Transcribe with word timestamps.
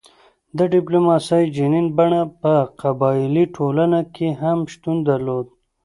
د 0.57 0.59
ډیپلوماسي 0.73 1.43
جنین 1.55 1.87
بڼه 1.97 2.21
په 2.41 2.53
قبایلي 2.81 3.45
ټولنه 3.55 3.99
کې 4.15 4.27
هم 4.41 4.57
شتون 4.73 4.97
درلود 5.09 5.45